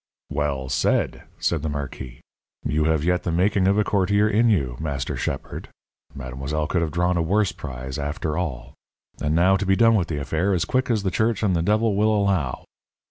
"Well 0.31 0.67
said!" 0.67 1.25
said 1.37 1.61
the 1.61 1.69
marquis. 1.69 2.21
"You 2.65 2.85
have 2.85 3.03
yet 3.03 3.21
the 3.21 3.31
making 3.31 3.67
of 3.67 3.77
a 3.77 3.83
courtier 3.83 4.27
in 4.27 4.49
you, 4.49 4.75
master 4.79 5.15
shepherd. 5.15 5.69
Mademoiselle 6.15 6.65
could 6.65 6.81
have 6.81 6.89
drawn 6.89 7.17
a 7.17 7.21
worse 7.21 7.51
prize, 7.51 7.99
after 7.99 8.35
all. 8.35 8.73
And 9.21 9.35
now 9.35 9.57
to 9.57 9.65
be 9.67 9.75
done 9.75 9.93
with 9.93 10.07
the 10.07 10.19
affair 10.19 10.55
as 10.55 10.65
quick 10.65 10.89
as 10.89 11.03
the 11.03 11.11
Church 11.11 11.43
and 11.43 11.55
the 11.55 11.61
devil 11.61 11.95
will 11.95 12.09
allow!" 12.19 12.65